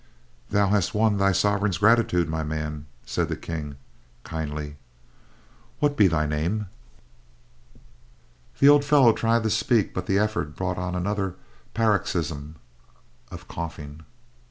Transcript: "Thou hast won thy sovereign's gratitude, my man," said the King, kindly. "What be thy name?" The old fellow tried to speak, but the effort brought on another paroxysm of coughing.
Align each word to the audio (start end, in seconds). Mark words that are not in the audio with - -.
"Thou 0.49 0.69
hast 0.69 0.95
won 0.95 1.17
thy 1.17 1.31
sovereign's 1.31 1.77
gratitude, 1.77 2.27
my 2.27 2.41
man," 2.43 2.87
said 3.05 3.29
the 3.29 3.35
King, 3.35 3.75
kindly. 4.23 4.77
"What 5.77 5.95
be 5.95 6.07
thy 6.07 6.25
name?" 6.25 6.69
The 8.57 8.67
old 8.69 8.83
fellow 8.83 9.13
tried 9.13 9.43
to 9.43 9.51
speak, 9.51 9.93
but 9.93 10.07
the 10.07 10.17
effort 10.17 10.55
brought 10.55 10.79
on 10.79 10.95
another 10.95 11.35
paroxysm 11.75 12.55
of 13.29 13.47
coughing. 13.47 14.01